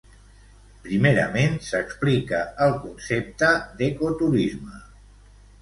Primerament, 0.85 1.59
s'explica 1.67 2.41
el 2.69 2.73
concepte 2.87 3.51
d'ecoturisme. 3.83 4.83